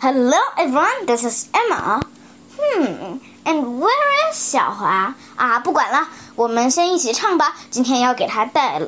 [0.00, 2.00] Hello everyone, this is Emma.
[2.56, 5.58] Hmm, and where is 小华啊？
[5.60, 7.56] 不管了，我们先一起唱吧。
[7.70, 8.80] 今天要给他带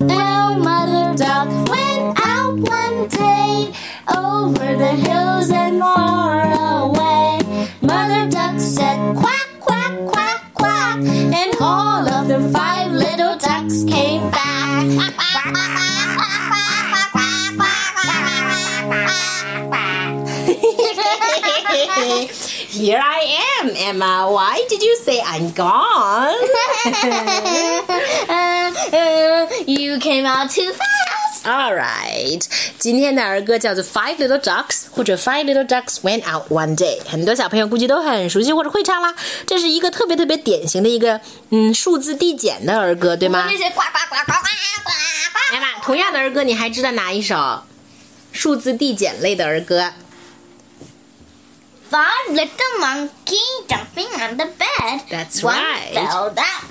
[0.00, 3.72] Now Mother Duck went out one day
[4.08, 6.42] over the hills and far
[6.84, 7.40] away.
[7.82, 14.30] Mother Duck said quack, quack, quack, quack, and all of the five little ducks came
[14.30, 14.42] back.
[22.72, 24.30] Here I am, Emma.
[24.32, 26.32] Why did you say I'm gone?
[29.66, 31.44] you came out too fast.
[31.44, 32.42] All right，
[32.78, 39.14] 今天的儿歌叫做《Five Little Ducks》或者《Five Little Ducks Went Out One Day》，很多小朋友估计都很熟悉或者会唱啦。
[39.46, 44.48] 这是一个特别特别典型的一个嗯数字递减的儿歌，对吗那些呱呱呱呱呱
[44.84, 44.90] 呱
[45.50, 45.56] 呱。
[45.56, 47.64] ？Emma，同样的儿歌，你还知道哪一首
[48.32, 49.92] 数字递减类的儿歌？
[51.91, 53.35] Five little monkey
[53.69, 55.01] jumping on the bed.
[55.09, 55.93] That's One right.
[55.93, 56.69] fell down.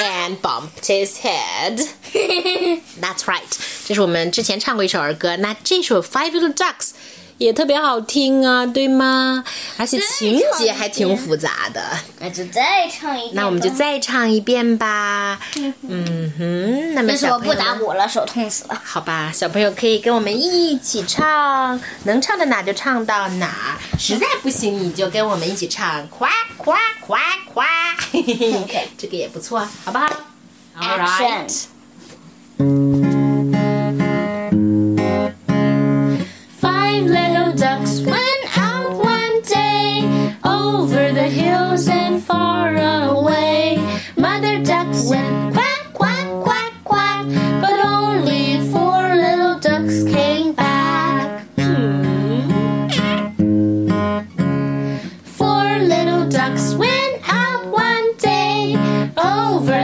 [0.00, 1.80] And bumped his head.
[3.00, 3.42] That's right，
[3.86, 5.36] 这是我们之前唱过一首儿歌。
[5.36, 6.92] 那这首《Five Little Ducks》
[7.37, 9.43] 也特别好听啊，对吗？
[9.77, 11.81] 而且情节还挺复杂的。
[12.19, 13.41] 那就再唱一遍吧。
[13.41, 15.39] 那我们就再唱一遍吧。
[15.55, 18.81] 嗯哼，那么小朋友们打鼓了，手痛死了。
[18.83, 27.19] 好吧，小朋友可以跟我们一起唱，能唱到哪就唱到哪，实在不行你就跟我们一起唱，夸夸夸
[27.53, 27.65] 夸，
[28.11, 30.07] 嘿嘿嘿这个也不错，好不好
[30.79, 31.76] All right.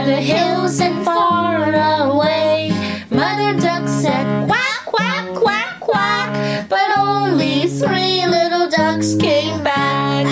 [0.04, 2.70] Over the hills and far away.
[3.10, 10.26] Mother duck said quack, quack, quack, quack, but only three little ducks came back.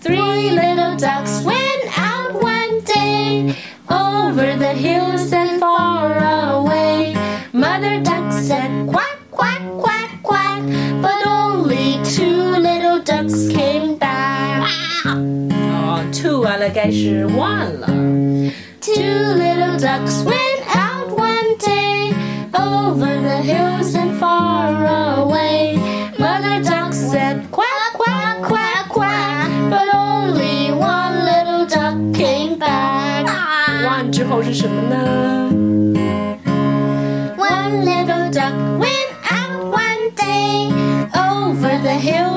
[0.00, 3.56] Three little ducks went out one day
[3.88, 6.18] over the hills and far
[6.58, 7.14] away.
[7.52, 9.07] Mother duck said quack,
[16.77, 17.87] 该是 one 了。
[18.81, 22.13] Two little ducks went out one day
[22.53, 24.73] over the hills and far
[25.21, 25.77] away.
[26.19, 33.25] Mother duck said quack, quack, quack, quack, but only one little duck came back.
[33.85, 35.49] one 之后是什么呢？
[37.37, 40.71] One little duck went out one day
[41.15, 42.36] over the hills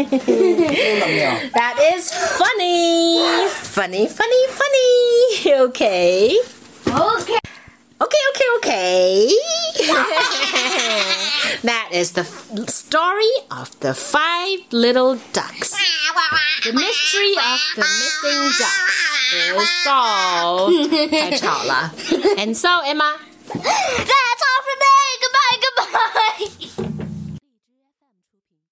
[1.54, 3.20] That is funny.
[3.50, 5.52] Funny, funny, funny.
[5.68, 6.38] Okay.
[6.86, 7.38] Okay.
[7.98, 9.32] Okay, okay, okay.
[11.64, 15.72] that is the f- story of the five little ducks.
[16.64, 19.00] The mystery of the missing ducks
[19.32, 20.90] is solved.
[21.10, 21.92] 太吵了。
[22.36, 23.16] And so, Emma,
[23.54, 24.36] That